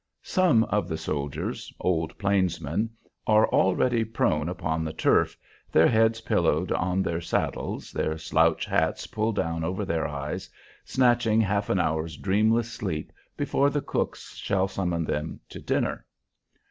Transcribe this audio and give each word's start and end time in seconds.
Some 0.23 0.63
of 0.63 0.87
the 0.87 0.97
soldiers 0.97 1.71
old 1.79 2.17
plainsmen 2.17 2.89
are 3.27 3.47
already 3.49 4.03
prone 4.03 4.49
upon 4.49 4.83
the 4.83 4.93
turf, 4.93 5.37
their 5.71 5.85
heads 5.87 6.21
pillowed 6.21 6.71
on 6.71 7.03
their 7.03 7.21
saddles, 7.21 7.91
their 7.91 8.17
slouch 8.17 8.65
hats 8.65 9.05
pulled 9.05 9.35
down 9.35 9.63
over 9.63 9.85
their 9.85 10.07
eyes, 10.07 10.49
snatching 10.83 11.39
half 11.39 11.69
an 11.69 11.79
hour's 11.79 12.17
dreamless 12.17 12.71
sleep 12.71 13.13
before 13.37 13.69
the 13.69 13.79
cooks 13.81 14.33
shall 14.37 14.67
summon 14.67 15.03
them 15.05 15.39
to 15.49 15.61
dinner. 15.61 16.03